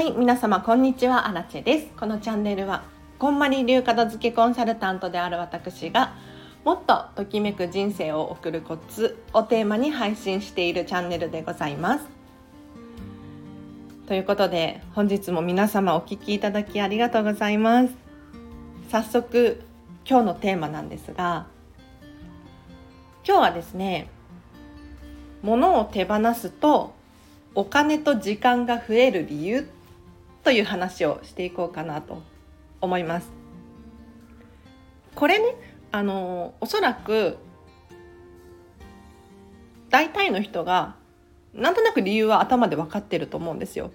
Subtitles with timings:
[0.00, 1.28] はい皆様こんにちは。
[1.28, 1.88] アラチェです。
[1.94, 2.84] このチャンネルは
[3.18, 6.14] こんまり流片付けコンサルタントである私が
[6.64, 12.06] もっとときめく人生を送るコツをテーマに配信しているチャンネルでございます。
[14.06, 17.92] ということで本日も皆様お聴きいただきありがとうございます。
[18.90, 19.60] 早速
[20.08, 21.46] 今日のテーマなんですが
[23.28, 24.08] 今日はですね
[25.42, 26.94] 物を手放すと
[27.54, 29.68] お金と時間が増える理由
[30.44, 32.22] という話をしていこうかなと
[32.80, 33.30] 思います。
[35.14, 35.54] これね
[35.92, 37.36] あのおそらく
[39.90, 40.94] 大体の人が
[41.52, 43.90] なんとなく理由は頭で分かってると思うんですよ。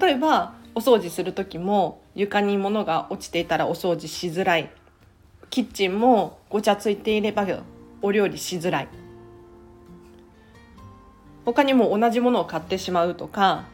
[0.00, 4.70] 例えばお掃除する時も床に物が落ちていたらお掃除しづらい
[5.48, 7.44] キッチンもごちゃついていれば
[8.02, 8.88] お料理しづらい
[11.44, 13.64] 他にも同じものを買ってしまうとか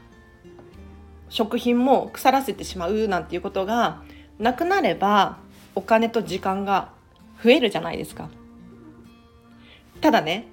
[1.29, 4.03] 食品も腐らせてしまうなんていうことが
[4.39, 5.39] なくなれば
[5.75, 6.91] お金と時間が
[7.43, 8.29] 増えるじゃないですか。
[10.01, 10.47] ただね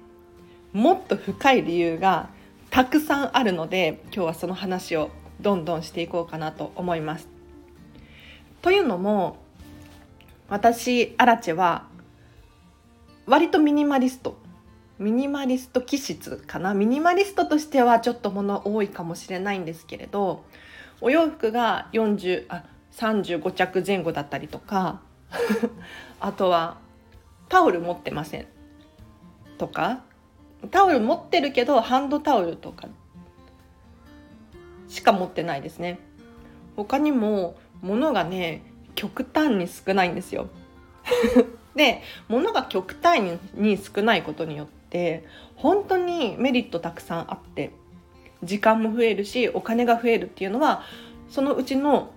[0.72, 2.28] もっと深い理由が
[2.70, 7.28] たくさんあるので今日はその話をどんどんしていこうかなと思います。
[8.62, 9.36] というのも
[10.48, 11.86] 私アラチェは
[13.26, 14.36] 割とミニマリスト
[14.98, 16.72] ミニマリスト気質かな？
[16.72, 20.44] ミニマリストとしてはちょっと物多いかもしれないんですけれど
[21.00, 25.00] お洋服が40あ35着前後だったりとか
[26.20, 26.78] あとは
[27.48, 28.46] タオル持ってません。
[29.58, 30.02] とか
[30.70, 32.88] タオル持ってるけどハンドタオルとか
[34.88, 35.98] しか持ってないですね。
[36.76, 38.62] 他にも物がね
[38.94, 40.48] 極端に少ないんですよ。
[41.74, 45.24] で物が極端に少ないことによってて
[45.56, 47.72] 本当にメリットたくさんあって
[48.44, 50.82] 時間も増えるしお金が増えるっていうのは
[51.28, 52.12] そのうちの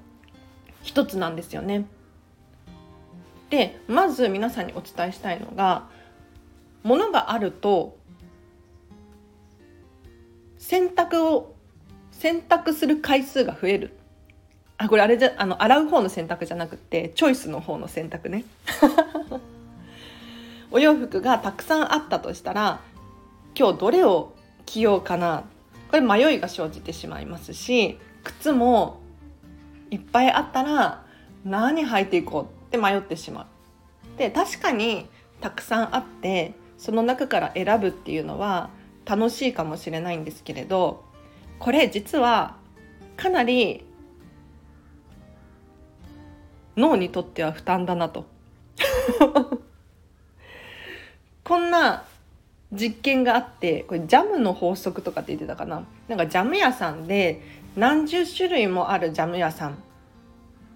[0.83, 1.87] 一つなんですよね。
[3.49, 5.87] でまず皆さんにお伝えしたいのが
[6.83, 7.97] 物があると
[10.57, 11.55] 洗濯を
[12.11, 13.97] 洗濯する回数が増える
[14.77, 18.43] あこれあれじゃあの洗う方の洗濯じゃなくてチョイスの方の洗濯ね
[20.77, 22.81] お洋服がたくさんあったとしたら
[23.57, 24.35] 今日どれを
[24.67, 25.43] 着ようかな？
[25.89, 28.99] これ迷いが生じてしまいますし靴も
[29.89, 31.03] いっぱいあったら
[31.43, 33.47] 何履いていこうって迷ってしま
[34.15, 34.19] う。
[34.19, 35.09] で確かに
[35.41, 38.69] たくさんあってその中から選ぶっていうのは
[39.03, 41.03] 楽しいかもしれないんですけれど
[41.57, 42.55] これ実は
[43.15, 43.83] かなり
[46.75, 48.27] 脳にとっては負担だなと
[51.47, 52.03] こんな
[52.73, 55.85] 実験があってこれジャムの法則とかって言ってたかな？
[56.09, 57.41] なんかジャム屋さんで
[57.77, 59.77] 何十種類もあるジャム屋さん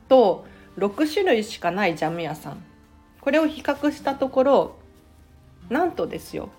[0.08, 0.46] と
[0.78, 2.64] 6種類しかないジャム屋さん。
[3.20, 4.76] これを比較したところ
[5.70, 6.50] なんとですよ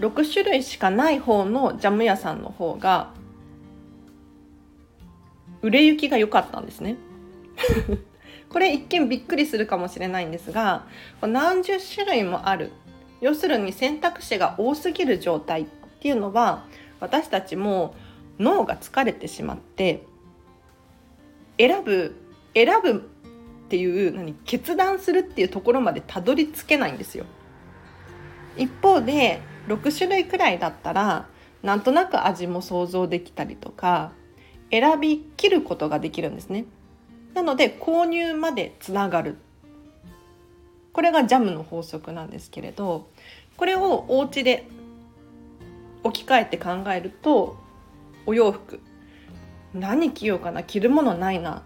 [0.00, 3.10] 6種類しかない方のジャム屋さんの方が
[5.60, 6.96] 売れ行きが良かったんですね。
[8.52, 10.84] これ一見びっくりするかもしれないんですが
[11.22, 12.70] 何十種類もある
[13.22, 15.64] 要するに選択肢が多すぎる状態っ
[16.00, 16.64] ていうのは
[17.00, 17.94] 私たちも
[18.38, 20.04] 脳が疲れてしまって
[21.58, 22.14] 選ぶ
[22.54, 27.24] 選ぶっていう何決断するっていうところまでたどり着けないんですよ。
[28.58, 31.26] 一方で6種類くらいだったら
[31.62, 34.12] なんとなく味も想像できたりとか
[34.70, 36.66] 選びきることができるんですね。
[37.34, 39.36] なので購入までつながる。
[40.92, 43.08] これがジャムの法則なんですけれど
[43.56, 44.66] これをお家で
[46.04, 47.56] 置き換えて考えると
[48.26, 48.78] お洋服
[49.72, 51.62] 何着ようかな着るものないな。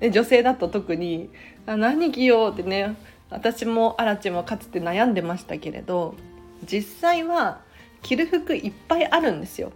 [0.00, 1.30] で女性だと特に
[1.66, 2.96] あ何着ようってね
[3.30, 6.14] 私もアラチもかつて悩んでましたけれど
[6.66, 7.60] 実際は
[8.02, 9.72] 着る服いっぱいあるんですよ。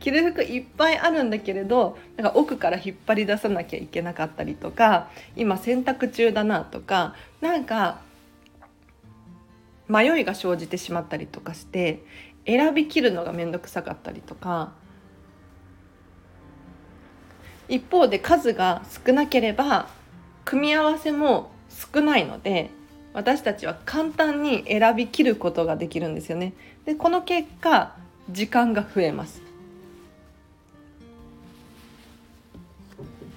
[0.00, 8.00] 着る服いっぱいあるんだけれどなんか奥から引っ張り出さなきゃいけなかったりとか今洗濯中だなとかなんか
[9.88, 12.02] 迷いが生じてしまったりとかして
[12.46, 14.72] 選びきるのが面倒くさかったりとか
[17.68, 19.88] 一方で数が少なければ
[20.44, 21.52] 組み合わせも
[21.92, 22.70] 少ないので
[23.12, 26.52] 私たちは簡単に選びきることができるんですよね。
[26.84, 27.96] でこの結果
[28.30, 29.49] 時間が増えます。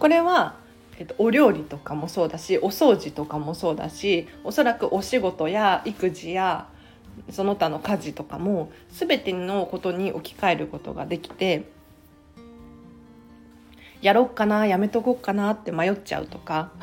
[0.03, 0.55] これは、
[0.99, 6.67] えっと、お料理とかもそうだしお掃除とかもそうだしおそらくお仕事や育児や
[7.29, 11.69] その他の家事とかも全てのことに置き換えることができて
[14.01, 16.73] やろっかなやめとこうかなって迷っちゃうとか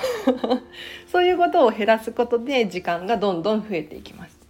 [1.12, 4.40] そういうことを減らすことで時間がどんどん増えていきます。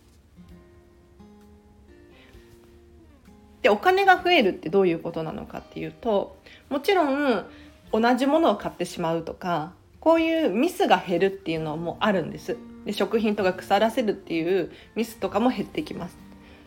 [3.63, 6.39] でお金が増えるってどういうことなのかっていうと
[6.71, 7.45] もちろん
[7.93, 12.57] 同じものを買ってしまうとかこういうミスが減るっていうのもあるんです。
[12.85, 16.17] で食品とか腐らせるっていうミスとかも減ってきます。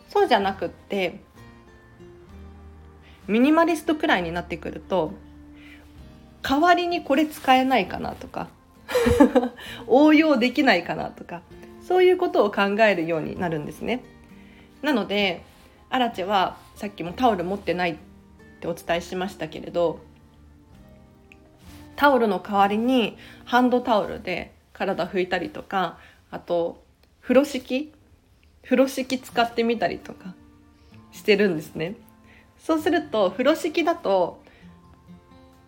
[0.08, 1.20] そうじゃなくって
[3.26, 5.12] ミニマリストくらいになってくると
[6.42, 8.48] 代わりにこれ使えないかなとか
[9.88, 11.40] 応用できないかなとか
[11.82, 14.04] そういうことを考えるようになるんですね。
[14.82, 15.42] なので
[15.90, 17.96] アラチェはさっきもタオル持ってないっ
[18.60, 20.00] てお伝えしましたけれど
[21.96, 25.98] タオルの代わりにハンドタオルで体拭いたりとか
[26.30, 26.82] あと
[27.20, 27.92] 風呂敷
[28.62, 30.34] 風呂敷使ってみたりとか
[31.12, 31.94] してるんですね。
[32.58, 34.42] そうすると風呂敷だと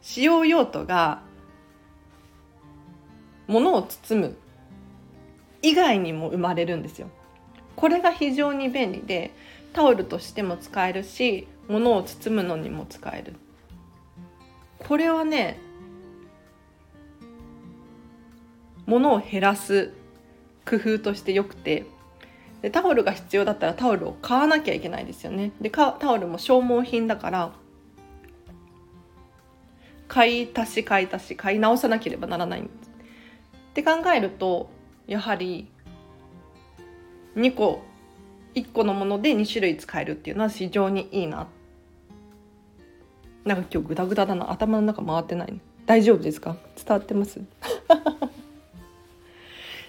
[0.03, 1.23] 使用用途が
[3.47, 4.37] 物を包む
[5.63, 7.09] 以外にも生まれるんですよ。
[7.77, 9.33] これが非常に便利で
[9.73, 13.35] タオルとしても使えるし物を包むのにも使える。
[14.79, 15.61] これはね
[18.87, 19.93] 物を減らす
[20.69, 21.85] 工夫としてよくて
[22.63, 25.53] でタオルが必要だったらタオルを買わなきゃいけないですよね。
[25.61, 27.53] でタオルも消耗品だから
[30.09, 32.91] 買い足し買い足し買い直さなければならないんです。
[33.71, 34.71] って考えると
[35.07, 35.69] やはり
[37.37, 37.83] 2個
[38.55, 41.49] 1個のもので2種類使えるっていうのは非常にいいな。
[43.45, 44.51] なんか今日グダグダだな。
[44.51, 45.61] 頭の中回ってない。
[45.85, 46.57] 大丈夫ですか？
[46.77, 47.41] 伝わってます？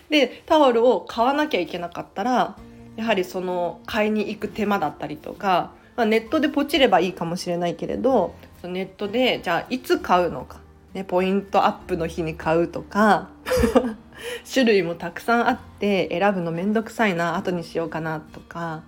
[0.10, 2.58] でタオルを買わなきゃいけなかったら
[2.96, 10.60] やはりその買いに行く手間だったりとか、まあ、ネットでポチればいいかもしれないけれどネットでじゃあいつ買うのか、
[10.94, 13.30] ね、ポイントアップの日に買うとか
[14.52, 18.82] 種類もたくさんあって選ぶのめんどくさいな後にしようかなとか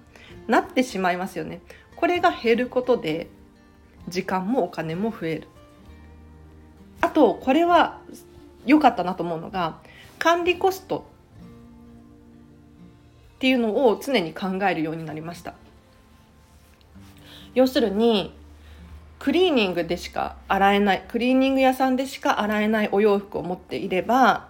[0.47, 1.61] なってしまいますよね。
[1.95, 3.29] これが減ることで
[4.07, 5.47] 時間もお金も増える。
[7.01, 7.99] あとこれは
[8.65, 9.77] 良かったなと思うのが
[10.19, 11.05] 管理コスト
[13.37, 15.53] っていうのを常に考えるようになりました。
[17.55, 18.33] 要するに
[19.17, 24.47] クリーニングでしか洗えないクリーニング屋さんでしか洗えないお洋服を持っていれば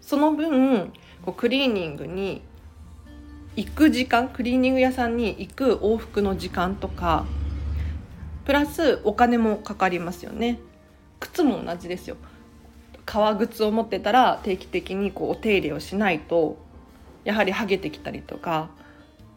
[0.00, 2.42] その分こうクリーニングに
[3.56, 7.26] 行く時間クリーニング屋さんに行く往復の時間とか
[8.44, 10.58] プラスお金もかかりますよね
[11.20, 12.16] 靴も同じですよ
[13.16, 16.58] 革靴を持ってたら定期的にこうお手入れをしないと
[17.24, 18.68] やはり剥げてきたりとか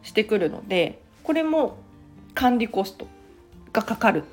[0.02, 1.78] してくるのでこれも
[2.34, 3.06] 管理コスト
[3.72, 4.24] がかかる。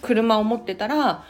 [0.00, 1.24] 車を持ってたら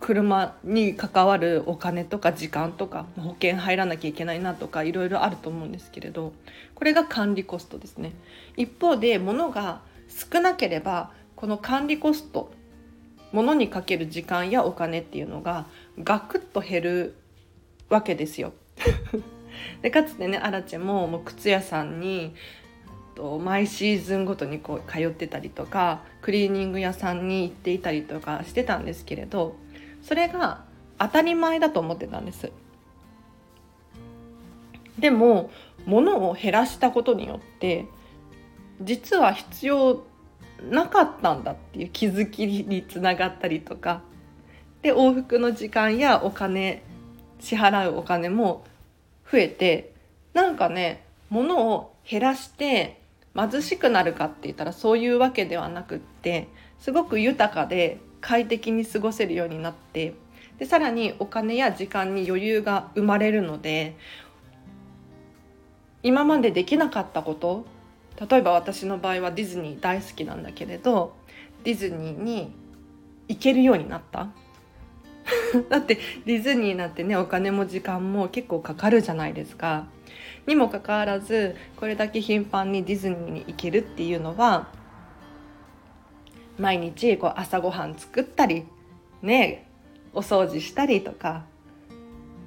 [0.00, 6.32] 車に関わるお金とか時間とか保険入らなきゃいけないなとかいろいろあると思うんですけれど
[6.74, 8.14] これが管理コストですね。
[8.56, 12.50] 一方で物が少なければこの管理コスト
[13.32, 15.66] 物にかける時間やお金っていうのが
[16.02, 17.16] ガクッと減る
[17.88, 18.52] わけですよ。
[19.82, 22.34] でかつてねアラチェももう靴屋さんに
[23.16, 29.56] と毎シーズンごとにこう通ってたりとかクリーニング屋さんに行っていたりとかしてたんですけれど
[30.02, 30.64] それが
[30.98, 32.52] 当たり前だと思ってたんです。
[34.98, 35.50] でも
[35.84, 37.86] 物を減らしたことによって
[38.80, 40.04] 実は必要
[40.62, 44.02] なかったんだっていう気づきにつながったりとか。
[44.82, 46.82] で往復の時間やお金
[47.40, 48.64] 支払うお金も
[49.30, 49.92] 増えて
[50.32, 53.00] なんかね物を減らして
[53.34, 56.48] 貧しくなるかって言ったらそういうわけではなくって
[56.78, 60.14] すごく豊かで快適に過ごせるようになって
[60.58, 63.96] でさらにお金や時間に余裕が生まれるので
[66.02, 67.66] 今までできなかったこと
[68.18, 71.14] 例えば私の場合はディズニー大好きなんだけれど
[71.64, 72.52] ディズニーに
[73.28, 74.28] 行けるようになった
[75.68, 79.86] だってディズニーなんてねお金も時間も結構かかるじゃないですか。
[80.46, 84.68] にもかかわらずこれだけ頻繁にディズニーに行けるっていうのは
[86.58, 88.64] 毎日こう朝ごはん作ったり
[89.22, 89.68] ね
[90.14, 91.44] お掃除したりとか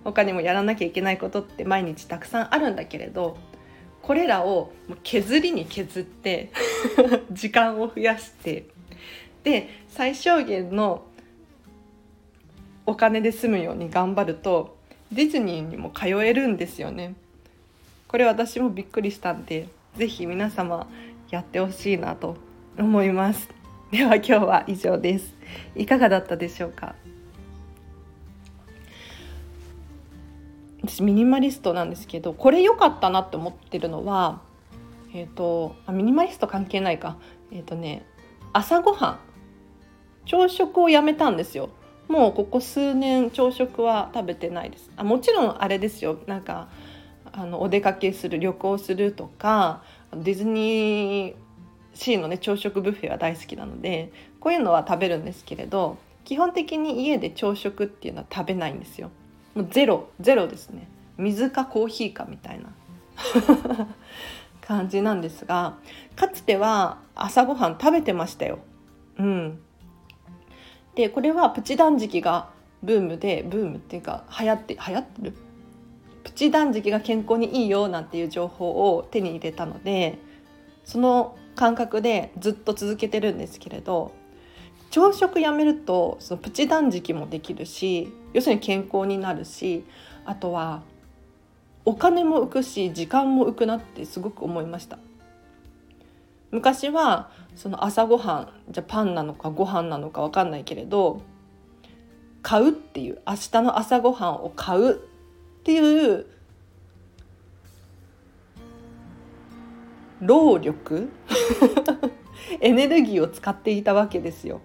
[0.05, 3.37] 他にもやらなきゃいけないことって毎日たくさんあるんだけれど
[4.01, 4.71] これらを
[5.03, 6.51] 削りに削って
[7.31, 8.65] 時間を増やして
[9.43, 11.03] で最小限の
[12.85, 14.77] お金で済むように頑張ると
[15.11, 17.15] ディズニーにも通えるんですよね。
[18.07, 20.87] これ私もびっくりしたんで是非皆様
[21.29, 22.37] やってほしいなと
[22.77, 23.49] 思います。
[23.91, 25.33] では今日は以上です。
[25.75, 26.95] いかがだったでしょうか？
[30.83, 34.41] 私ミニマリストなんですけどこれ良かったなって思ってるのは
[35.13, 37.17] えっ、ー、とあミニマリスト関係ないか。
[37.51, 38.05] えっ、ー、とね
[38.53, 39.19] 朝ごはん。
[40.25, 41.69] 朝食をやめたんですよ。
[42.07, 44.91] もうここ数年朝食は食べてないです。
[44.95, 46.19] あもちろんあれですよ。
[46.27, 46.69] なんか
[47.31, 49.83] あのお出かけする旅行するとか
[50.15, 51.35] ディズニー
[51.93, 59.11] シーのね朝食ブッフェは大好きなのでこういうのは食べるんですけれど基本的に家で朝食っていうのは食べないんですよ。
[59.59, 60.87] もうゼロゼロですね。
[61.17, 62.69] 水かコーヒーかみたいな。
[64.61, 65.77] 感じなんですが
[66.15, 68.59] かつては朝ごはん食べてましたよ。
[69.17, 69.59] うん、
[70.95, 72.49] でこれはプチ断食が
[72.83, 75.33] ブームでブームっていうか流行って流行ってる？
[76.23, 80.19] プチ断食が健康にいいよなんていう情報を手に入れたので
[80.85, 84.13] その感覚でずっと続けてるんですけれど
[84.89, 89.83] 朝食やめるとそのプチ断食もできるし要するに健康になるし
[90.25, 90.81] あとは
[91.85, 94.99] お金も浮くし時間も浮くなってすごく思いました
[96.51, 101.21] 昔はその朝ごはんじゃパンなのかご飯なのか分かんないけれど
[102.41, 104.97] 買うっていう明日の朝ごはんを買うっ
[105.63, 106.25] ていう
[110.21, 111.09] 労力？
[112.61, 114.61] エネルギーを使っていたわけですよ。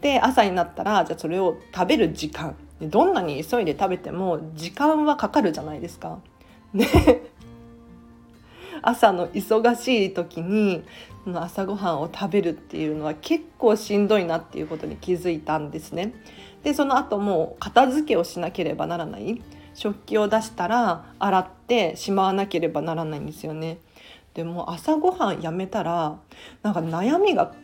[0.00, 6.18] で朝になったらじゃあそれを食べる時間どんなに急いで食べても時間はかかるじゃないですか。
[6.74, 6.86] ね
[8.82, 10.84] 朝の忙しい時に
[11.34, 16.12] 朝ごはんを食べるっていうのは結構しんどいなっていうことに気づいたんですね。
[16.62, 19.40] でその後も片付けをしなければならない
[19.74, 23.78] 食器を出したら洗ってしまわなければならないんですよね。
[24.34, 26.18] でも朝ごはんやめたら
[26.62, 27.54] なんか悩みが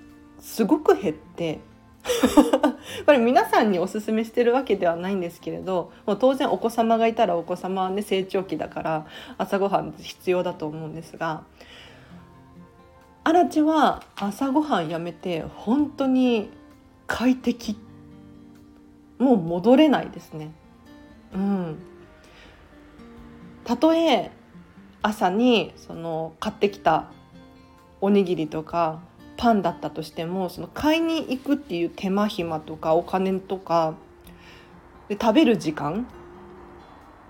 [0.41, 1.61] すごく減って
[3.07, 9.07] これ皆さんにおすすめしてるわけではないんですけれどもう当然お子様がいたらお子様はね成長期だから
[9.39, 11.45] 朝ごはん必要だと思うんですが
[13.25, 16.51] アラチは朝ごはんやめて本当に
[17.07, 17.77] 快適
[19.19, 20.51] もう戻れないですね。
[21.33, 21.79] うん、
[23.65, 24.33] たとえ
[25.03, 27.07] 朝にその買ってきた
[28.01, 29.01] おにぎりとか
[29.43, 33.97] パンだったとしてもその買いに行くっていう手間暇とかお金とか
[35.09, 36.07] で食べる時間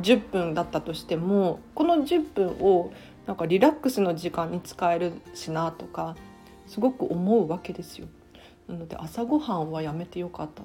[0.03, 2.93] 10分だったとしてもこの10分を
[3.27, 6.15] なんかリラックスの時間に使えるしなとか
[6.67, 8.09] すごく思うわけですよ。
[8.69, 10.63] なので朝ごはんはやめてよかった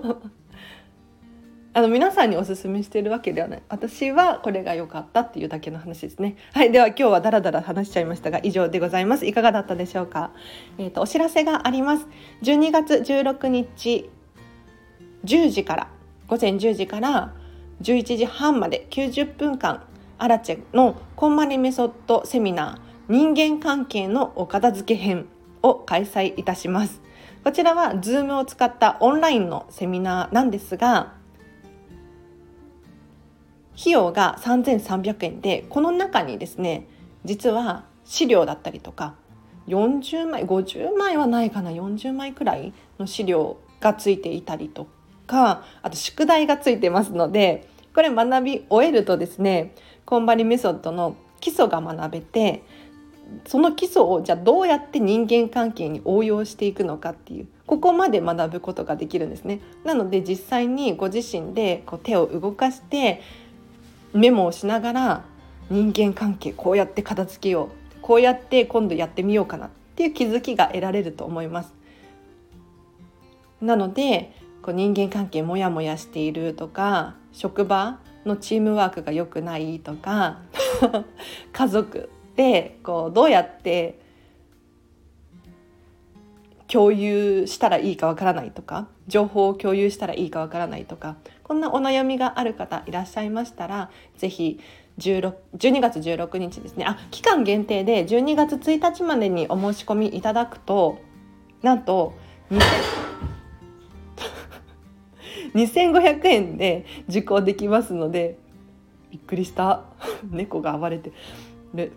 [0.00, 0.16] な。
[1.74, 3.62] あの皆さんにおすすめしてるわけではない。
[3.68, 6.36] 私はこれが良かったっていうだけの話ですね。
[6.52, 9.26] はいでは今日はダラダラ話しちゃいましたが以上でございます。
[9.26, 10.32] いかがだったでしょうか？
[10.78, 12.06] えっ、ー、とお知らせがあります。
[12.42, 14.10] 12月16日
[15.24, 15.88] 10時から
[16.26, 17.34] 午前10時から
[17.82, 19.84] 11時半まで90分間
[20.18, 25.26] アラチェのこんまりメソッドセミナー人間関係のお片付け編
[25.62, 27.00] を開催いたします。
[27.44, 31.17] こちらは Zoom を使ったオンラインのセミナーなんですが
[33.78, 36.86] 費用が3300円でこの中にですね
[37.24, 39.14] 実は資料だったりとか
[39.68, 44.88] 40枚50枚はないかな40枚くらいの資料がついていたりと
[45.26, 52.64] かあと宿題がついてますのでこれ学び終えるとですねコンバリメソッドの基礎が学べて
[53.46, 59.60] その基礎をじゃあどうやって人間関係に応用していくのかっていうここまで学ぶことができるんですね。
[59.84, 63.20] なので実際にご自身でこう手を動かして
[64.12, 65.24] メモをしながら
[65.70, 71.74] 人間関係こうやって片付けようこうやって今度やってみようかなっていう気づきが得られると思います。
[73.60, 80.40] なのでこう人間関係モヤモヤしているとか職場のチームワークが良くないとか
[81.52, 83.98] 家族でこうどうやって
[86.68, 94.60] 共有したらいいかわからないとか情報を共有したらいいかわからないとかこんなお悩みがある方いらっしゃいましたら是非
[94.98, 95.32] 12
[95.80, 96.84] 月16日ですね。
[96.84, 100.98] あ期間限定で12月1日までにお申し込みいただくと
[101.62, 102.14] なんと
[105.54, 108.38] 2500円で受講できますので
[109.10, 109.84] びっくりした。
[110.30, 111.12] 猫が暴れて
[111.74, 111.92] る。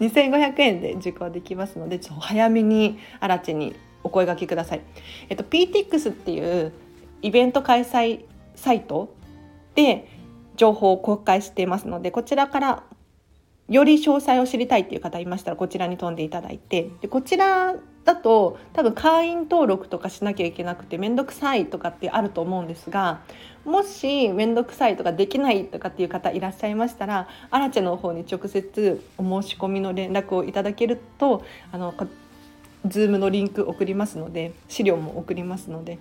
[0.00, 4.80] 2500円で受講できますのでちょっと早めにアラチにお声がけください。
[5.28, 6.72] えっと、PTX っていう
[7.22, 8.24] イベント開催
[8.56, 9.14] サイト
[9.74, 10.08] で
[10.56, 12.82] 情報を公開していますのでこちらから
[13.68, 23.20] より詳細を知りたいっていう方いましたらこちらに飛んでいただいてでこちらだと多分会員登録とかしなきゃいけなくて面倒くさいとかってあると思うんですが
[23.64, 31.94] もし面倒くさいとかできないとかっていう方いらっしゃいましたらアラチェの方に直接お申し込みの連絡をいただけるとあの
[32.86, 35.98] Zoom のリンク送りますので資料も送りますので。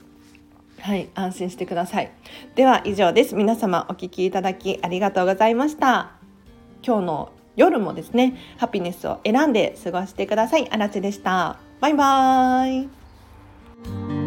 [0.79, 2.11] はい、安心してください。
[2.55, 3.35] では以上です。
[3.35, 6.13] 皆様お聞きいただきありがとうございました。
[6.83, 10.67] 今日の夜もですね、ハピネスを選んで過ごしてください。
[10.71, 11.70] あらちでした。
[11.81, 14.20] バイバーイ。